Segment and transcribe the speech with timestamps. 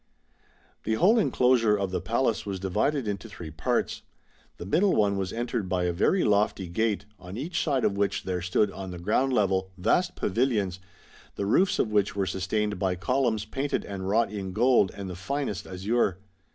[0.83, 4.01] The whole enclosure of the Palace was divided into three parts.
[4.57, 8.23] The middle one was entered by a very lofty gate, on each side of which
[8.23, 10.79] there stood on the ground level vast pavilions,
[11.35, 15.15] the roofs of which were sustained by columns painted and wrought in gold and the
[15.15, 16.17] finest azure.